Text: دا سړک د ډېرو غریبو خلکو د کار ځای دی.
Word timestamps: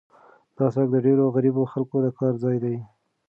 دا 0.57 0.65
سړک 0.73 0.87
د 0.91 0.97
ډېرو 1.05 1.23
غریبو 1.35 1.63
خلکو 1.73 1.95
د 2.05 2.07
کار 2.19 2.33
ځای 2.43 2.57
دی. 2.63 2.75